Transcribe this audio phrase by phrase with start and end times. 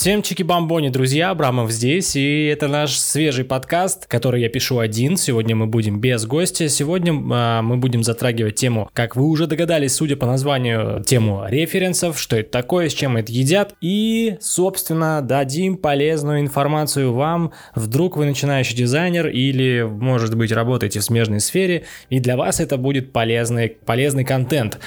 [0.00, 5.18] Всем чики-бомбони, друзья, Абрамов здесь, и это наш свежий подкаст, который я пишу один.
[5.18, 6.70] Сегодня мы будем без гостя.
[6.70, 12.18] Сегодня э, мы будем затрагивать тему, как вы уже догадались, судя по названию, тему референсов,
[12.18, 17.52] что это такое, с чем это едят, и, собственно, дадим полезную информацию вам.
[17.74, 22.78] Вдруг вы начинающий дизайнер или, может быть, работаете в смежной сфере, и для вас это
[22.78, 24.78] будет полезный, полезный контент.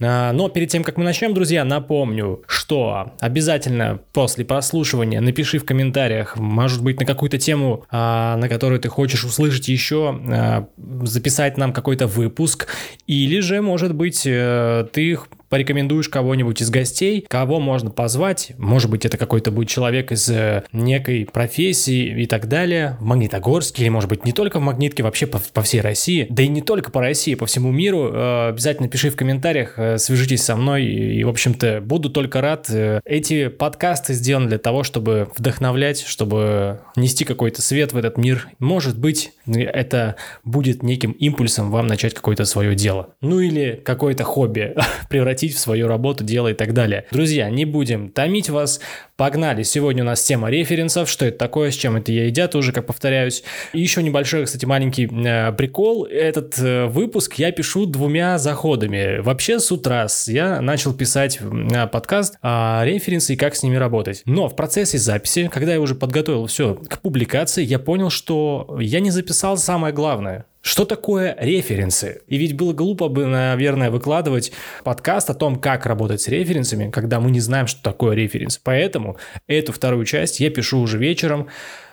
[0.00, 5.64] Э, но перед тем, как мы начнем, друзья, напомню, что обязательно после прослушивания напиши в
[5.64, 10.68] комментариях, может быть, на какую-то тему, а, на которую ты хочешь услышать еще, а,
[11.02, 12.68] записать нам какой-то выпуск,
[13.08, 15.18] или же, может быть, э, ты
[15.52, 20.64] порекомендуешь кого-нибудь из гостей, кого можно позвать, может быть, это какой-то будет человек из э,
[20.72, 25.26] некой профессии и так далее, в Магнитогорске, или, может быть, не только в Магнитке, вообще
[25.26, 28.88] по, по всей России, да и не только по России, по всему миру, э, обязательно
[28.88, 32.70] пиши в комментариях, э, свяжитесь со мной, и, в общем-то, буду только рад.
[33.04, 38.48] Эти подкасты сделаны для того, чтобы вдохновлять, чтобы нести какой-то свет в этот мир.
[38.58, 43.10] Может быть, это будет неким импульсом вам начать какое-то свое дело.
[43.20, 44.74] Ну или какое-то хобби
[45.10, 47.04] превратить превратить в свою работу, дело и так далее.
[47.10, 48.80] Друзья, не будем томить вас.
[49.16, 49.62] Погнали.
[49.62, 51.08] Сегодня у нас тема референсов.
[51.08, 53.44] Что это такое, с чем это едят, уже как повторяюсь.
[53.72, 56.04] И еще небольшой, кстати, маленький э, прикол.
[56.04, 59.20] Этот э, выпуск я пишу двумя заходами.
[59.20, 64.22] Вообще с утра я начал писать э, подкаст о референсы и как с ними работать.
[64.24, 69.00] Но в процессе записи, когда я уже подготовил все к публикации, я понял, что я
[69.00, 70.46] не записал самое главное.
[70.62, 72.22] Что такое референсы?
[72.28, 74.52] И ведь было глупо бы, наверное, выкладывать
[74.84, 78.58] подкаст о том, как работать с референсами, когда мы не знаем, что такое референс.
[78.58, 79.16] Поэтому
[79.48, 81.48] эту вторую часть я пишу уже вечером,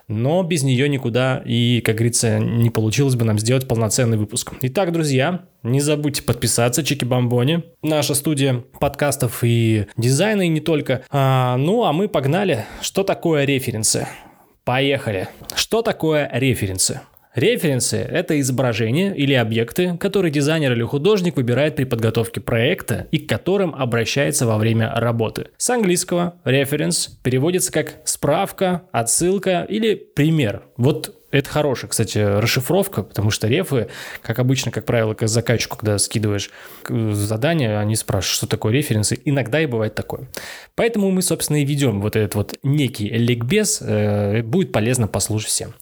[0.08, 4.52] но без нее никуда, и, как говорится, не получилось бы нам сделать полноценный выпуск.
[4.62, 11.04] Итак, друзья, не забудьте подписаться, Чики Бомбони, наша студия подкастов и дизайна, и не только.
[11.10, 12.66] А, ну, а мы погнали.
[12.82, 14.08] Что такое референсы?
[14.64, 15.28] Поехали.
[15.56, 17.02] Что такое референсы?
[17.40, 23.30] Референсы– это изображения или объекты, которые дизайнер или художник выбирает при подготовке проекта и к
[23.30, 25.48] которым обращается во время работы.
[25.56, 30.64] С английского reference переводится как справка, отсылка или пример.
[30.76, 33.88] Вот это хорошая, кстати, расшифровка, потому что рефы,
[34.22, 36.50] как обычно, как правило, как заказчику, когда скидываешь
[36.90, 39.18] задание, они спрашивают, что такое референсы.
[39.24, 40.28] Иногда и бывает такое.
[40.76, 43.82] Поэтому мы, собственно, и ведем вот этот вот некий ликбез.
[43.82, 45.74] Э, будет полезно послушать всем.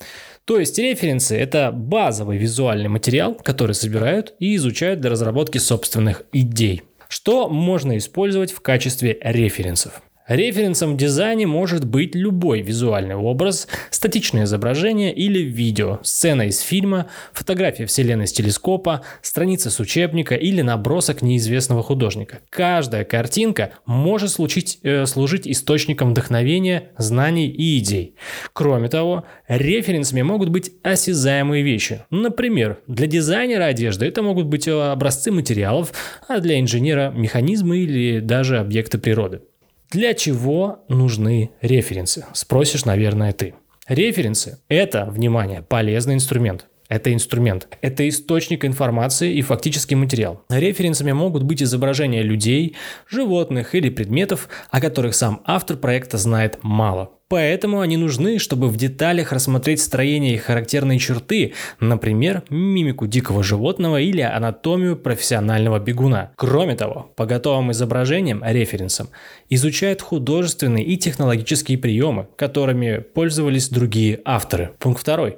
[0.47, 6.83] То есть референсы– это базовый визуальный материал, который собирают и изучают для разработки собственных идей.
[7.09, 10.01] Что можно использовать в качестве референсов?
[10.27, 17.07] Референсом в дизайне может быть любой визуальный образ, статичное изображение или видео, сцена из фильма,
[17.31, 22.39] фотография вселенной с телескопа, страница с учебника или набросок неизвестного художника.
[22.49, 28.15] Каждая картинка может служить, э, служить источником вдохновения, знаний и идей.
[28.51, 32.01] Кроме того, референсами могут быть осязаемые вещи.
[32.09, 35.93] Например, для дизайнера одежды это могут быть образцы материалов,
[36.27, 39.41] а для инженера механизмы или даже объекты природы.
[39.89, 42.25] Для чего нужны референсы?
[42.33, 43.53] Спросишь, наверное, ты.
[43.87, 46.65] Референсы– это, внимание, полезный инструмент.
[46.89, 47.67] Это инструмент.
[47.81, 50.43] Это источник информации и фактический материал.
[50.49, 52.75] Референсами могут быть изображения людей,
[53.09, 57.11] животных или предметов, о которых сам автор проекта знает мало.
[57.29, 63.99] Поэтому они нужны, чтобы в деталях рассмотреть строение и характерные черты, например, мимику дикого животного
[63.99, 66.31] или анатомию профессионального бегуна.
[66.37, 69.09] Кроме того, по готовым изображениям, референсам,
[69.49, 74.71] изучают художественные и технологические приемы, которыми пользовались другие авторы.
[74.79, 75.37] Пункт второй.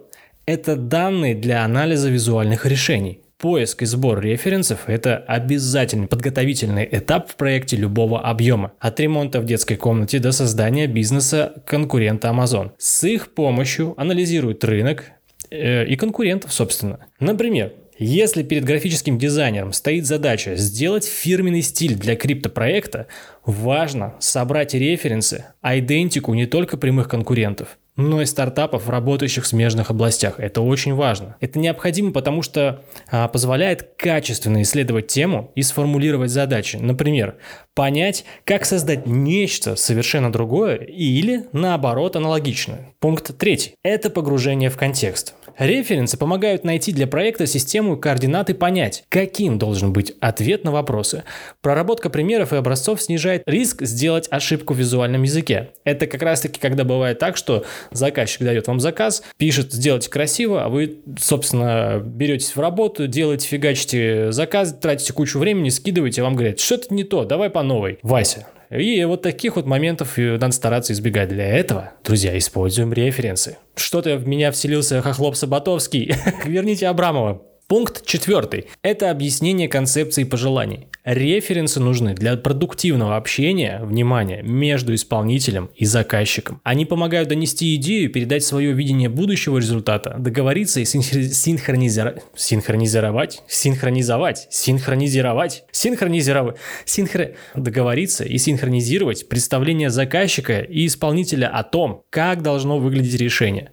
[0.50, 3.22] Это данные для анализа визуальных решений.
[3.38, 8.72] Поиск и сбор референсов– это обязательный подготовительный этап в проекте любого объема.
[8.80, 12.72] От ремонта в детской комнате до создания бизнеса конкурента Amazon.
[12.80, 15.12] С их помощью анализируют рынок
[15.52, 17.06] э, и конкурентов, собственно.
[17.20, 23.06] Например, если перед графическим дизайнером стоит задача сделать фирменный стиль для криптопроекта,
[23.46, 30.40] важно собрать референсы, идентику не только прямых конкурентов, но и стартапов, работающих в смежных областях.
[30.40, 31.36] Это очень важно.
[31.42, 32.82] Это необходимо, потому что
[33.12, 36.78] а, позволяет качественно исследовать тему и сформулировать задачи.
[36.78, 37.36] Например,
[37.76, 42.94] понять, как создать нечто совершенно другое или, наоборот, аналогичное.
[43.00, 43.76] Пункт третий.
[43.84, 45.36] Это погружение в контекст.
[45.60, 51.26] Референсы помогают найти для проекта систему координат и понять, каким должен быть ответ на вопросы.
[51.62, 55.72] Проработка примеров и образцов снижает риск сделать ошибку в визуальном языке.
[55.84, 60.64] Это как раз таки, когда бывает так, что заказчик дает вам заказ, пишет «сделайте красиво»,
[60.64, 66.36] а вы, собственно, беретесь в работу, делаете, фигачите заказ, тратите кучу времени, скидываете, а вам
[66.36, 68.00] говорят «что-то не то, давай по новой».
[68.02, 71.30] Вася, И вот таких вот моментов надо стараться избегать.
[71.30, 73.58] Для этого, друзья, используем референсы.
[73.76, 76.14] Что-то в меня вселился Хохлоп Саботовский.
[76.46, 77.42] Верните Абрамова.
[77.70, 78.66] Пункт четвертый.
[78.82, 80.88] Это объяснение концепции пожеланий.
[81.06, 86.62] Референсы нужны для продуктивного общения, внимания, между исполнителем и заказчиком.
[86.64, 95.64] Они помогают донести идею, передать свое видение будущего результата, договориться и синхронизировать, синхронизировать, синхронизовать, синхронизировать,
[95.72, 97.32] синхронизировать, синхро...
[97.54, 103.70] договориться и синхронизировать представление заказчика и исполнителя о том, как должно выглядеть решение.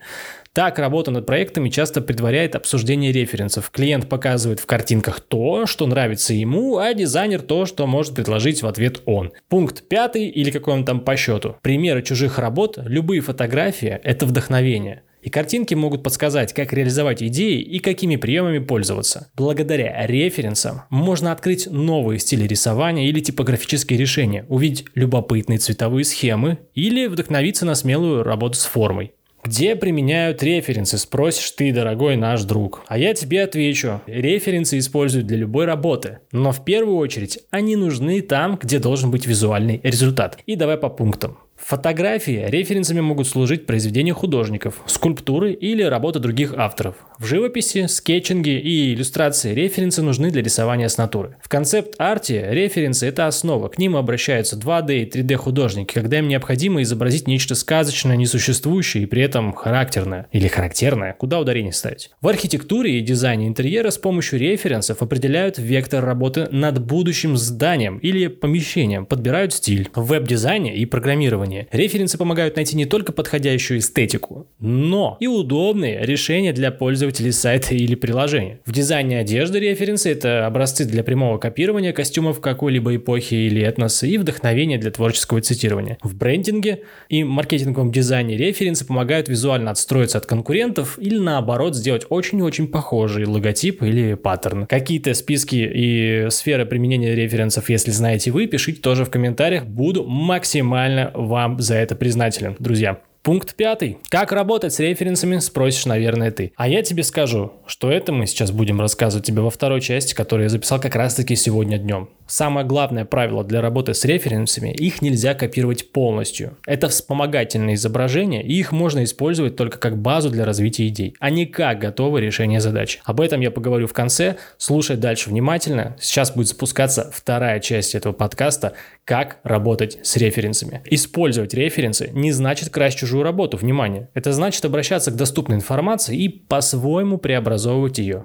[0.56, 3.68] Так, работа над проектами часто предваряет обсуждение референсов.
[3.68, 8.66] Клиент показывает в картинках то, что нравится ему, а дизайнер то, что может предложить в
[8.66, 9.32] ответ он.
[9.50, 11.56] Пункт пятый или какой он там по счету.
[11.60, 15.02] Примеры чужих работ, любые фотографии– это вдохновение.
[15.20, 19.30] И картинки могут подсказать, как реализовать идеи и какими приемами пользоваться.
[19.36, 27.08] Благодаря референсам можно открыть новые стили рисования или типографические решения, увидеть любопытные цветовые схемы или
[27.08, 29.12] вдохновиться на смелую работу с формой.
[29.46, 32.82] Где применяют референсы, спросишь ты, дорогой наш друг.
[32.88, 34.00] А я тебе отвечу.
[34.08, 36.18] Референсы используют для любой работы.
[36.32, 40.40] Но в первую очередь они нужны там, где должен быть визуальный результат.
[40.46, 41.38] И давай по пунктам.
[41.56, 46.96] Фотографии референсами могут служить произведения художников, скульптуры или работы других авторов.
[47.18, 51.36] В живописи, скетчинге и иллюстрации референсы нужны для рисования с натуры.
[51.42, 56.82] В концепт-арте референсы– это основа, к ним обращаются 2D и 3D художники, когда им необходимо
[56.82, 62.10] изобразить нечто сказочное, несуществующее и при этом характерное или характерное, куда ударение ставить.
[62.20, 68.26] В архитектуре и дизайне интерьера с помощью референсов определяют вектор работы над будущим зданием или
[68.26, 69.88] помещением, подбирают стиль.
[69.94, 71.68] В веб-дизайне и программировании исследования.
[71.70, 77.94] Референсы помогают найти не только подходящую эстетику, но и удобные решения для пользователей сайта или
[77.94, 78.60] приложения.
[78.66, 84.18] В дизайне одежды референсы– это образцы для прямого копирования костюмов какой-либо эпохи или этноса и
[84.18, 85.98] вдохновение для творческого цитирования.
[86.02, 92.68] В брендинге и маркетинговом дизайне референсы помогают визуально отстроиться от конкурентов или наоборот сделать очень-очень
[92.68, 94.66] похожий логотип или паттерн.
[94.66, 99.64] Какие-то списки и сферы применения референсов, если знаете вы, пишите тоже в комментариях.
[99.64, 103.00] Буду максимально вам за это признателен, друзья.
[103.26, 103.98] Пункт пятый.
[104.08, 106.52] Как работать с референсами, спросишь, наверное, ты.
[106.54, 110.44] А я тебе скажу, что это мы сейчас будем рассказывать тебе во второй части, которую
[110.44, 112.08] я записал как раз-таки сегодня днем.
[112.28, 116.56] Самое главное правило для работы с референсами– их нельзя копировать полностью.
[116.66, 121.46] Это вспомогательные изображения, и их можно использовать только как базу для развития идей, а не
[121.46, 123.00] как готовое решение задачи.
[123.04, 125.96] Об этом я поговорю в конце, слушай дальше внимательно.
[126.00, 128.74] Сейчас будет запускаться вторая часть этого подкаста
[129.04, 130.82] «Как работать с референсами».
[130.86, 134.08] Использовать референсы не значит красть чужую чужую работу, внимание.
[134.14, 138.22] Это значит обращаться к доступной информации и по-своему преобразовывать ее.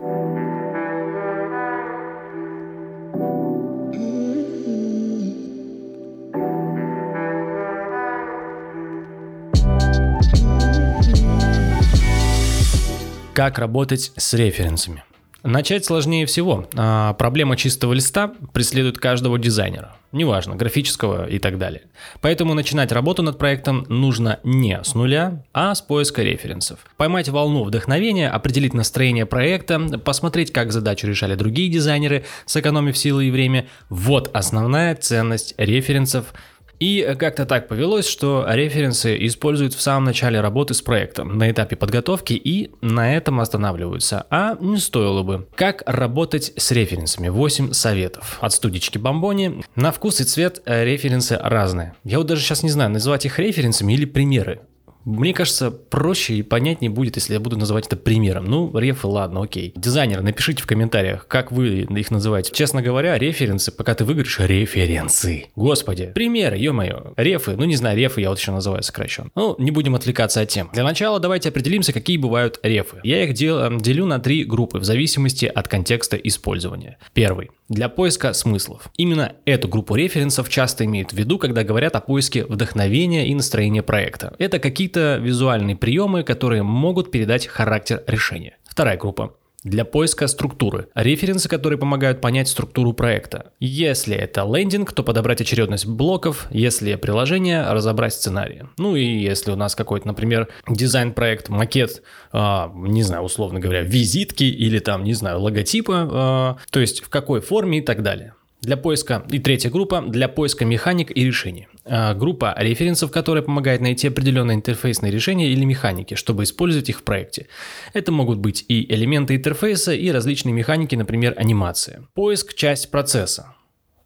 [13.34, 15.04] Как работать с референсами?
[15.44, 16.68] Начать сложнее всего.
[16.76, 19.96] А, проблема чистого листа преследует каждого дизайнера.
[20.12, 21.84] Неважно, графического и так далее.
[22.20, 26.80] Поэтому начинать работу над проектом нужно не с нуля, а с поиска референсов.
[26.98, 33.32] Поймать волну вдохновения, определить настроение проекта, посмотреть, как задачу решали другие дизайнеры, сэкономив силы и
[33.32, 33.68] время.
[33.90, 36.34] Вот основная ценность референсов–
[36.82, 41.76] и как-то так повелось, что референсы используют в самом начале работы с проектом, на этапе
[41.76, 44.26] подготовки и на этом останавливаются.
[44.32, 45.48] А не стоило бы.
[45.54, 47.30] Как работать с референсами?
[47.30, 48.40] 8 советов.
[48.42, 49.64] От студички Бомбони.
[49.76, 51.94] На вкус и цвет референсы разные.
[52.04, 54.62] Я вот даже сейчас не знаю, называть их референсами или примеры.
[55.06, 58.46] Мне кажется, проще и понятнее будет, если я буду называть это примером.
[58.46, 59.74] Ну, рефы, ладно, окей.
[59.76, 62.52] Дизайнеры, напишите в комментариях, как вы их называете.
[62.54, 65.46] Честно говоря, референсы, пока ты выиграешь, референсы.
[65.56, 67.14] Господи, примеры, ё-моё.
[67.18, 69.32] Рефы, ну не знаю, рефы я вот еще называю сокращен.
[69.36, 70.70] Ну, не будем отвлекаться от тем.
[70.74, 73.00] Для начала давайте определимся, какие бывают рефы.
[73.04, 76.98] Я их дел, делю на три группы в зависимости от контекста использования.
[77.14, 78.92] Первый для поиска смыслов.
[78.98, 83.82] Именно эту группу референсов часто имеют в виду, когда говорят о поиске вдохновения и настроения
[83.82, 84.36] проекта.
[84.40, 88.58] Это какие-то визуальные приемы, которые могут передать характер решения.
[88.66, 90.88] Вторая группа для поиска структуры.
[90.96, 93.52] Референсы, которые помогают понять структуру проекта.
[93.60, 98.68] Если это лендинг, то подобрать очередность блоков, если приложение, разобрать сценарии.
[98.78, 102.02] Ну и если у нас какой-то, например, дизайн-проект, макет,
[102.34, 107.10] э, не знаю, условно говоря, визитки или там, не знаю, логотипы, э, то есть в
[107.10, 108.34] какой форме и так далее.
[108.62, 111.68] Для поиска, и третья группа, для поиска механик и решений.
[111.84, 117.04] А, группа референсов, которая помогает найти определенные интерфейсные решения или механики, чтобы использовать их в
[117.04, 117.48] проекте.
[117.94, 122.08] Это могут быть и элементы интерфейса, и различные механики, например, анимация.
[122.14, 123.56] Поиск– часть процесса.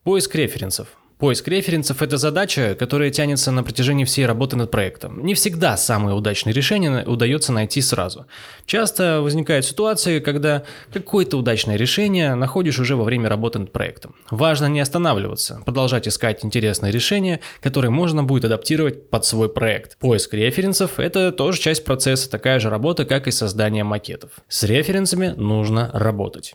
[0.04, 0.88] Поиск референсов.
[1.26, 5.26] Поиск референсов– это задача, которая тянется на протяжении всей работы над проектом.
[5.26, 8.28] Не всегда самые удачные решения удается найти сразу.
[8.68, 10.62] Часто возникают ситуации, когда
[10.94, 14.14] какое-то удачное решение находишь уже во время работы над проектом.
[14.30, 19.98] Важно не останавливаться, продолжать искать интересные решения, которые можно будет адаптировать под свой проект.
[19.98, 24.30] Поиск референсов– это тоже часть процесса, такая же работа, как и создание макетов.
[24.48, 26.54] С референсами нужно работать.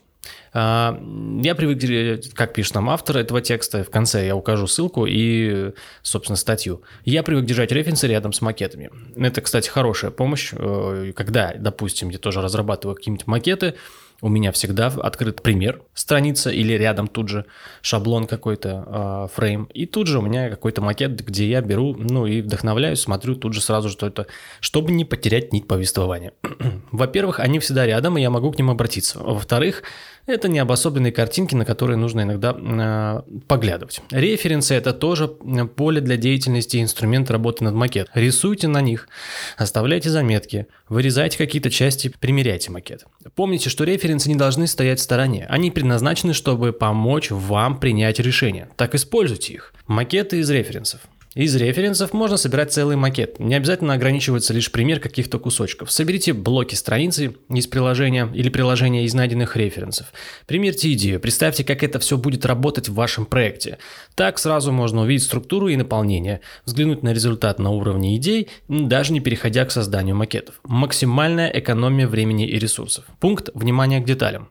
[0.53, 1.01] А,
[1.43, 5.73] я привык, как пишет нам автор этого текста, в конце я укажу ссылку и,
[6.03, 6.83] собственно, статью.
[7.05, 8.91] Я привык держать референсы рядом с макетами.
[9.17, 13.75] Это, кстати, хорошая помощь, э, когда, допустим, я тоже разрабатываю какие-нибудь макеты,
[14.23, 17.47] у меня всегда открыт пример страница или рядом тут же
[17.83, 19.65] шаблон какой-то, э, фрейм.
[19.75, 23.55] И тут же у меня какой-то макет, где я беру, ну и вдохновляюсь, смотрю тут
[23.55, 24.27] же сразу, что это,
[24.61, 26.33] чтобы не потерять нить повествования.
[26.93, 29.19] Во-первых, они всегда рядом, и я могу к ним обратиться.
[29.19, 29.83] Во-вторых,
[30.27, 34.01] это не обособленные картинки, на которые нужно иногда э, поглядывать.
[34.11, 38.13] Референсы– это тоже поле для деятельности и инструмент работы над макетом.
[38.15, 39.09] Рисуйте на них,
[39.57, 43.07] оставляйте заметки, вырезайте какие-то части, примеряйте макет.
[43.35, 45.47] Помните, что референсы не должны стоять в стороне.
[45.49, 48.69] Они предназначены, чтобы помочь вам принять решение.
[48.77, 49.73] Так используйте их.
[49.87, 51.01] Макеты из референсов.
[51.37, 53.39] Из референсов можно собирать целый макет.
[53.39, 55.93] Не обязательно ограничиваться лишь пример каких-то кусочков.
[55.93, 60.09] Соберите блоки страницы из приложения или приложения из найденных референсов.
[60.47, 63.79] Примерьте идею, представьте, как это все будет работать в вашем проекте.
[64.17, 69.21] Так сразу можно увидеть структуру и наполнение, взглянуть на результат на уровне идей, даже не
[69.21, 70.57] переходя к созданию макетов.
[70.65, 73.05] Максимальная экономия времени и ресурсов.
[73.21, 74.49] Пункт «Внимание к деталям».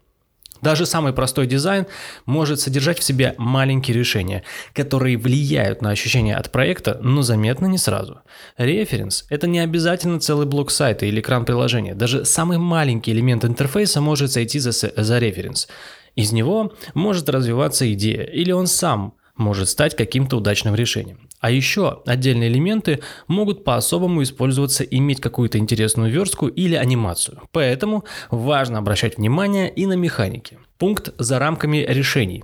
[0.61, 1.87] Даже самый простой дизайн
[2.25, 7.77] может содержать в себе маленькие решения, которые влияют на ощущение от проекта, но заметно не
[7.77, 8.21] сразу.
[8.57, 11.95] Референс– это не обязательно целый блок сайта или экран приложения.
[11.95, 15.67] Даже самый маленький элемент интерфейса может сойти за, за референс.
[16.15, 21.28] Из него может развиваться идея, или он сам может стать каким-то удачным решением.
[21.39, 27.41] А еще отдельные элементы могут по-особому использоваться, иметь какую-то интересную верстку или анимацию.
[27.51, 30.57] Поэтому важно обращать внимание и на механики.
[30.77, 32.43] Пункт за рамками решений.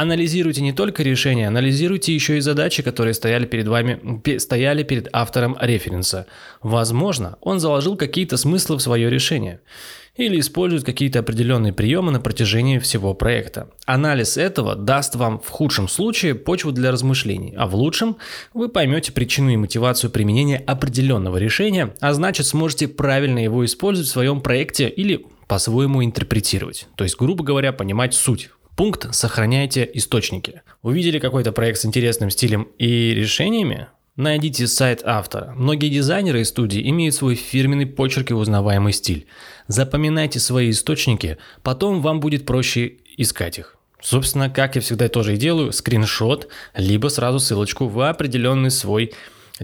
[0.00, 4.00] Анализируйте не только решения, анализируйте еще и задачи, которые стояли перед вами,
[4.38, 6.24] стояли перед автором референса.
[6.62, 9.60] Возможно, он заложил какие-то смыслы в свое решение
[10.16, 13.68] или используют какие-то определенные приемы на протяжении всего проекта.
[13.84, 18.16] Анализ этого даст вам в худшем случае почву для размышлений, а в лучшем
[18.54, 24.12] вы поймете причину и мотивацию применения определенного решения, а значит сможете правильно его использовать в
[24.12, 26.88] своем проекте или по-своему интерпретировать.
[26.96, 28.48] То есть, грубо говоря, понимать суть.
[28.76, 30.62] Пункт «Сохраняйте источники».
[30.82, 33.88] Увидели какой-то проект с интересным стилем и решениями?
[34.16, 35.52] Найдите сайт автора.
[35.56, 39.26] Многие дизайнеры и студии имеют свой фирменный почерк и узнаваемый стиль.
[39.66, 43.76] Запоминайте свои источники, потом вам будет проще искать их.
[44.02, 49.12] Собственно, как я всегда тоже и делаю, скриншот, либо сразу ссылочку в определенный свой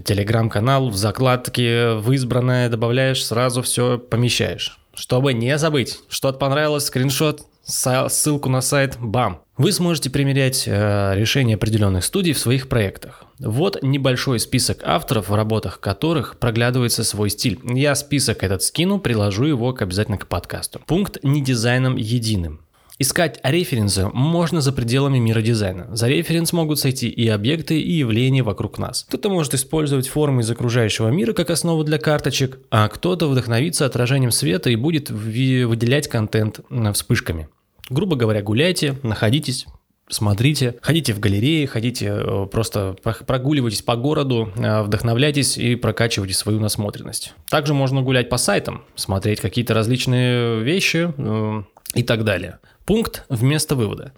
[0.03, 4.79] телеграм-канал, в закладке, в избранное добавляешь, сразу все помещаешь.
[4.93, 9.41] Чтобы не забыть, что-то понравилось, скриншот, ссылку на сайт, бам.
[9.57, 13.25] Вы сможете примерять э, решения определенных студий в своих проектах.
[13.39, 17.59] Вот небольшой список авторов, в работах которых проглядывается свой стиль.
[17.63, 20.79] Я список этот скину, приложу его обязательно к подкасту.
[20.85, 22.61] Пункт «Не дизайном единым».
[22.99, 25.87] Искать референсы можно за пределами мира дизайна.
[25.95, 29.05] За референс могут сойти и объекты, и явления вокруг нас.
[29.07, 34.31] Кто-то может использовать формы из окружающего мира как основу для карточек, а кто-то вдохновится отражением
[34.31, 36.61] света и будет выделять контент
[36.93, 37.49] вспышками.
[37.89, 39.65] Грубо говоря, гуляйте, находитесь,
[40.09, 46.59] смотрите, ходите в галереи, ходите, э, просто прогуливайтесь по городу, э, вдохновляйтесь и прокачивайте свою
[46.59, 47.33] насмотренность.
[47.49, 51.63] Также можно гулять по сайтам, смотреть какие-то различные вещи э,
[51.93, 52.59] и так далее.
[52.85, 54.13] Пункт вместо вывода.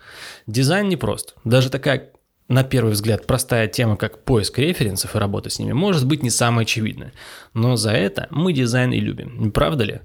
[0.48, 1.36] Дизайн непрост.
[1.44, 2.12] Даже такая
[2.48, 6.32] на первый взгляд простая тема, как поиск референсов и работа с ними, может быть не
[6.32, 7.14] самая очевидная.
[7.54, 10.02] Но за это мы дизайн и любим, не правда ли?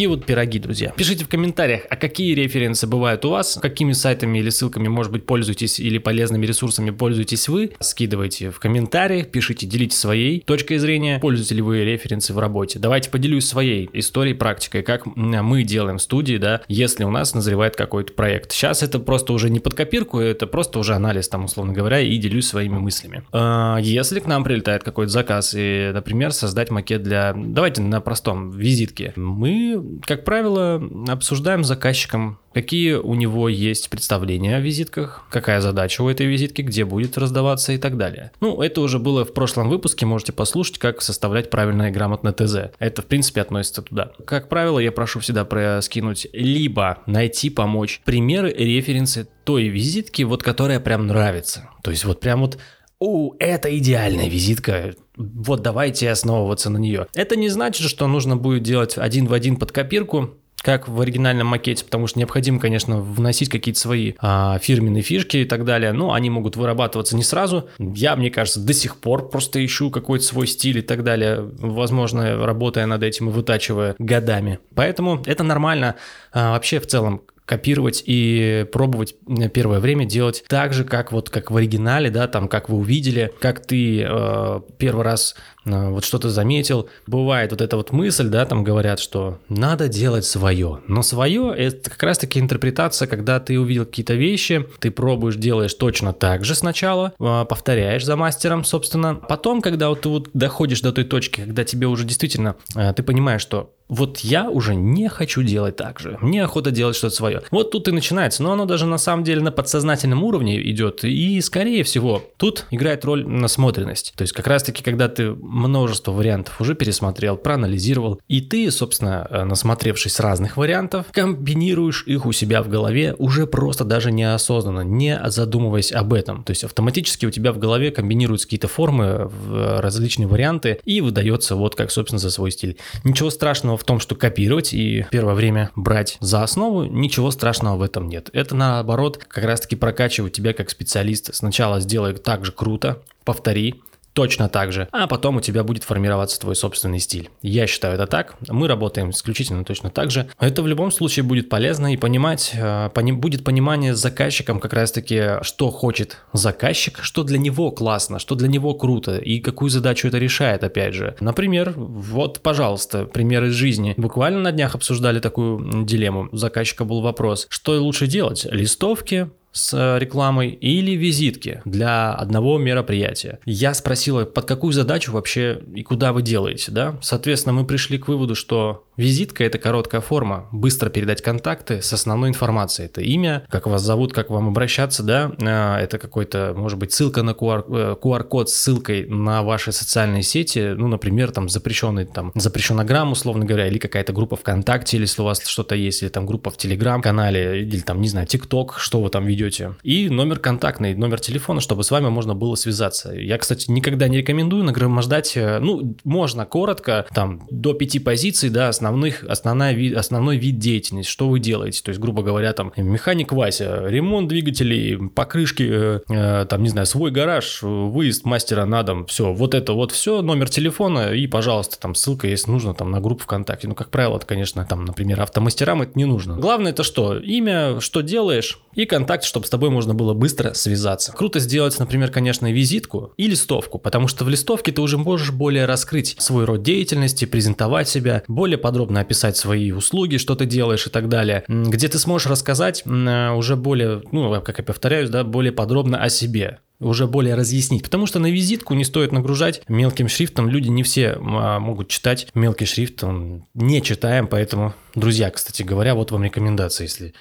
[0.00, 0.94] Такие вот пироги, друзья.
[0.96, 5.26] Пишите в комментариях, а какие референсы бывают у вас, какими сайтами или ссылками, может быть,
[5.26, 7.72] пользуетесь или полезными ресурсами пользуетесь вы.
[7.80, 12.78] Скидывайте в комментариях, пишите, делитесь своей точкой зрения, пользуете ли вы референсы в работе.
[12.78, 17.76] Давайте поделюсь своей историей, практикой, как мы делаем в студии, да, если у нас назревает
[17.76, 18.52] какой-то проект.
[18.52, 22.16] Сейчас это просто уже не под копирку, это просто уже анализ, там, условно говоря, и
[22.16, 23.22] делюсь своими мыслями.
[23.32, 28.50] А, если к нам прилетает какой-то заказ, и, например, создать макет для, давайте на простом,
[28.52, 35.60] визитки, мы как правило, обсуждаем с заказчиком, какие у него есть представления о визитках, какая
[35.60, 38.32] задача у этой визитки, где будет раздаваться и так далее.
[38.40, 42.72] Ну, это уже было в прошлом выпуске, можете послушать, как составлять правильное и грамотное ТЗ.
[42.78, 44.12] Это, в принципе, относится туда.
[44.24, 50.80] Как правило, я прошу всегда проскинуть, либо найти, помочь примеры, референсы той визитки, вот которая
[50.80, 51.70] прям нравится.
[51.82, 52.58] То есть вот прям вот
[53.00, 57.06] о, это идеальная визитка, вот давайте основываться на нее.
[57.14, 61.46] Это не значит, что нужно будет делать один в один под копирку, как в оригинальном
[61.46, 66.12] макете, потому что необходимо, конечно, вносить какие-то свои а, фирменные фишки и так далее, но
[66.12, 67.68] они могут вырабатываться не сразу.
[67.78, 72.44] Я, мне кажется, до сих пор просто ищу какой-то свой стиль и так далее, возможно,
[72.44, 74.58] работая над этим и вытачивая годами.
[74.74, 75.96] Поэтому это нормально.
[76.32, 79.16] А, вообще, в целом, копировать и пробовать
[79.52, 83.32] первое время делать так же, как вот как в оригинале, да, там, как вы увидели,
[83.40, 86.88] как ты э, первый раз вот что-то заметил.
[87.06, 90.80] Бывает вот эта вот мысль, да, там говорят, что надо делать свое.
[90.86, 96.12] Но свое– это как раз-таки интерпретация, когда ты увидел какие-то вещи, ты пробуешь, делаешь точно
[96.12, 99.14] так же сначала, э, повторяешь за мастером, собственно.
[99.14, 103.02] Потом, когда вот ты вот доходишь до той точки, когда тебе уже действительно, э, ты
[103.02, 106.16] понимаешь, что вот я уже не хочу делать так же.
[106.20, 107.42] Мне охота делать что-то свое.
[107.50, 108.42] Вот тут и начинается.
[108.42, 111.02] Но оно даже на самом деле на подсознательном уровне идет.
[111.02, 114.12] И, скорее всего, тут играет роль насмотренность.
[114.16, 119.44] То есть, как раз-таки, когда ты множество вариантов уже пересмотрел, проанализировал, и ты, собственно, э,
[119.44, 125.92] насмотревшись разных вариантов, комбинируешь их у себя в голове уже просто даже неосознанно, не задумываясь
[125.92, 126.44] об этом.
[126.44, 131.74] То есть, автоматически у тебя в голове комбинируются какие-то формы, различные варианты, и выдается вот
[131.74, 132.76] как, собственно, за свой стиль.
[133.04, 137.82] Ничего страшного в том, что копировать и первое время брать за основу, ничего страшного в
[137.82, 138.30] этом нет.
[138.32, 141.34] Это наоборот как раз-таки прокачивает тебя как специалиста.
[141.34, 146.40] Сначала сделай так же круто, повтори, точно так же, а потом у тебя будет формироваться
[146.40, 147.30] твой собственный стиль.
[147.42, 150.28] Я считаю это так, мы работаем исключительно точно так же.
[150.38, 155.42] Это в любом случае будет полезно и понимать, э, будет понимание с заказчиком как раз-таки,
[155.42, 160.18] что хочет заказчик, что для него классно, что для него круто и какую задачу это
[160.18, 161.16] решает, опять же.
[161.20, 163.94] Например, вот, пожалуйста, пример из жизни.
[163.96, 166.28] Буквально на днях обсуждали такую дилемму.
[166.32, 172.58] У заказчика был вопрос, что лучше делать, листовки с э, рекламой или визитки для одного
[172.58, 173.38] мероприятия.
[173.44, 176.98] Я спросила, под какую задачу вообще и куда вы делаете, да?
[177.02, 182.28] Соответственно, мы пришли к выводу, что Визитка– это короткая форма, быстро передать контакты с основной
[182.28, 182.84] информацией.
[182.84, 187.22] Это имя, как вас зовут, как вам обращаться, да, а, это какой-то, может быть, ссылка
[187.22, 192.30] на QR, QR-код э, с ссылкой на ваши социальные сети, ну, например, там запрещенный, там,
[192.34, 196.26] запрещенограмм, условно говоря, или какая-то группа ВКонтакте, или если у вас что-то есть, или там
[196.26, 199.74] группа в Телеграм-канале, или там, не знаю, ТикТок, что вы там ведете.
[199.82, 203.12] И номер контактный, номер телефона, чтобы с вами можно было связаться.
[203.12, 208.68] Я, кстати, никогда не рекомендую нагромождать, э, ну, можно коротко, там, до пяти позиций, да,
[208.68, 211.82] основных основная вид, основной вид деятельности, что вы делаете.
[211.82, 216.86] То есть, грубо говоря, там, механик Вася, ремонт двигателей, покрышки, э, э, там, не знаю,
[216.86, 221.78] свой гараж, выезд мастера на дом, все, вот это вот все, номер телефона и, пожалуйста,
[221.80, 223.68] там, ссылка, если нужно, там, на группу ВКонтакте.
[223.68, 226.36] Ну, как правило, это, конечно, там, например, автомастерам это не нужно.
[226.36, 227.18] Главное это что?
[227.18, 231.12] Имя, что делаешь и контакт, чтобы с тобой можно было быстро связаться.
[231.12, 235.66] Круто сделать, например, конечно, визитку и листовку, потому что в листовке ты уже можешь более
[235.66, 240.90] раскрыть свой род деятельности, презентовать себя, более подробно описать свои услуги, что ты делаешь и
[240.90, 245.52] так далее, где ты сможешь рассказать э, уже более, ну, как я повторяюсь, да, более
[245.52, 247.82] подробно о себе уже более разъяснить.
[247.82, 250.48] Потому что на визитку не стоит нагружать мелким шрифтом.
[250.48, 253.04] Люди не все а, могут читать мелкий шрифт.
[253.04, 257.12] Он не читаем, поэтому, друзья, кстати говоря, вот вам рекомендация, если а,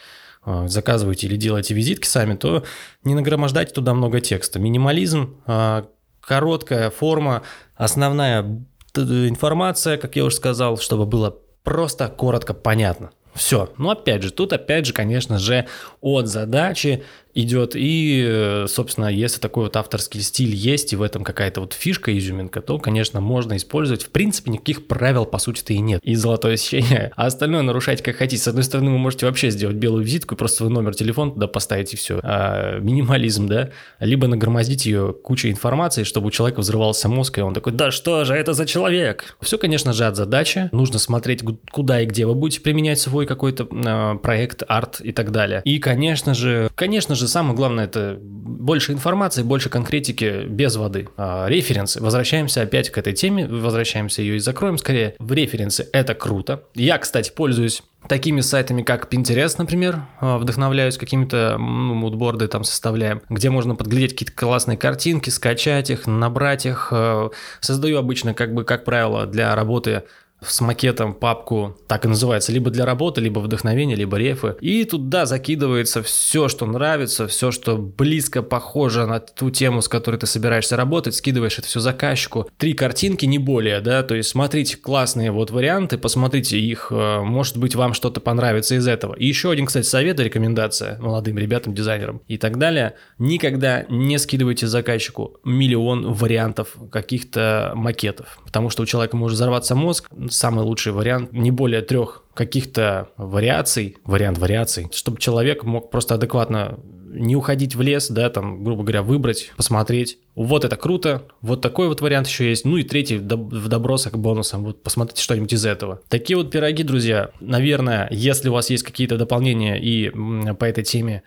[0.46, 2.64] заказываете или делаете визитки сами, то
[3.04, 4.60] не нагромождайте туда много текста.
[4.60, 5.88] Минимализм, а,
[6.22, 7.44] короткая форма,
[7.76, 13.12] основная информация, как я уже сказал, чтобы было просто коротко понятно.
[13.34, 13.72] Все.
[13.78, 15.68] Но опять же, тут опять же, конечно же,
[16.02, 17.76] от задачи идет.
[17.76, 22.18] И, э, собственно, если такой вот авторский стиль есть, и в этом какая-то вот фишка,
[22.18, 24.04] изюминка, то, конечно, можно использовать.
[24.04, 26.02] В принципе, никаких правил, по сути-то, и нет.
[26.04, 27.12] И золотое сечение.
[27.16, 28.42] А остальное нарушать как хотите.
[28.42, 31.94] С одной стороны, вы можете вообще сделать белую визитку просто свой номер телефона туда поставить,
[31.94, 32.20] и все.
[32.24, 33.70] А, минимализм, да?
[34.00, 38.26] Либо нагромоздить ее кучей информации, чтобы у человека взрывался мозг, и он такой, да что
[38.26, 39.36] же это за человек?
[39.42, 40.70] Все, конечно же, от задачи.
[40.72, 45.32] Нужно смотреть, куда и где вы будете применять свой какой-то э, проект, арт и так
[45.32, 45.62] далее.
[45.66, 51.08] И, конечно же, конечно же, самое главное это больше информации, больше конкретики без воды.
[51.18, 52.02] А, референсы.
[52.02, 55.16] Возвращаемся опять к этой теме, возвращаемся ее и закроем скорее.
[55.20, 56.64] В референсы это круто.
[56.76, 63.22] Я, кстати, пользуюсь такими сайтами, как Pinterest, например, а, вдохновляюсь какими-то ну, мудборды там составляем,
[63.30, 66.90] где можно подглядеть какие-то классные картинки, скачать их, набрать их.
[66.92, 67.30] А,
[67.60, 70.04] создаю обычно, как бы, как правило, для работы
[70.42, 74.56] с макетом папку, так и называется, либо для работы, либо вдохновение, либо рефы.
[74.62, 80.18] И туда закидывается все, что нравится, все, что близко похоже на ту тему, с которой
[80.18, 82.50] ты собираешься работать, скидываешь это все заказчику.
[82.58, 87.58] Три картинки, не более, да, то есть смотрите классные вот варианты, посмотрите их, э, может
[87.58, 89.14] быть вам что-то понравится из этого.
[89.16, 92.96] И еще один, кстати, совет и рекомендация молодым ребятам, дизайнерам и так далее.
[93.18, 100.10] Никогда не скидывайте заказчику миллион вариантов каких-то макетов, потому что у человека может взорваться мозг,
[100.30, 106.80] самый лучший вариант, не более трех каких-то вариаций, вариант вариаций, чтобы человек мог просто адекватно
[107.12, 110.20] не уходить в лес, да, там, грубо говоря, выбрать, посмотреть.
[110.36, 112.66] Вот это круто, вот такой вот вариант еще есть.
[112.66, 116.02] Ну и третий в добросах бонусом, вот посмотрите что-нибудь из этого.
[116.08, 117.32] Такие вот пироги, друзья.
[117.40, 120.12] Наверное, если у вас есть какие-то дополнения и
[120.54, 121.24] по этой теме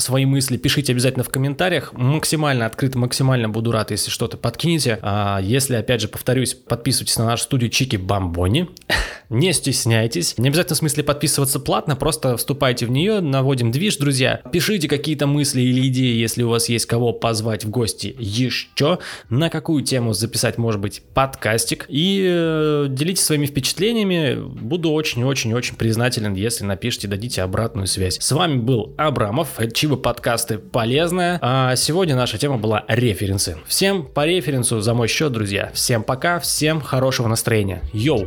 [0.00, 1.92] свои мысли пишите обязательно в комментариях.
[1.92, 4.98] Максимально открыто, максимально буду рад, если что-то подкинете.
[5.02, 8.68] А если, опять же, повторюсь, подписывайтесь на нашу студию Чики Бамбони.
[9.28, 10.38] Не стесняйтесь.
[10.38, 14.40] Не обязательно в смысле подписываться платно, просто вступайте в нее, наводим движ, друзья.
[14.52, 19.50] Пишите какие-то мысли или идеи, если у вас есть кого позвать в гости еще, на
[19.50, 21.86] какую тему записать, может быть, подкастик.
[21.88, 24.36] И э, делитесь своими впечатлениями.
[24.36, 28.18] Буду очень-очень-очень признателен, если напишите, дадите обратную связь.
[28.20, 31.38] С вами был Абрамов, Чиба подкасты полезная.
[31.40, 33.56] А сегодня наша тема была референсы.
[33.68, 35.70] Всем по референсу за мой счет, друзья.
[35.74, 37.82] Всем пока, всем хорошего настроения.
[37.92, 38.26] Йоу!